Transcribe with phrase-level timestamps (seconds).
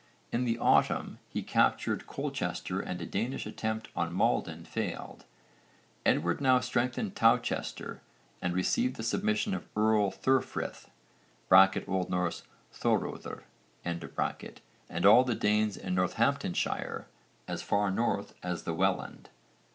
[0.31, 5.25] In the autumn he captured Colchester and a Danish attempt on Maldon failed.
[6.07, 8.01] Edward now strengthened Towcester
[8.41, 10.87] and received the submission of Earl Thurfrith
[11.51, 11.69] (O.N.
[12.71, 13.43] Ðorröðr)
[13.85, 17.05] and all the Danes in Northamptonshire
[17.47, 19.29] as far north as the Welland.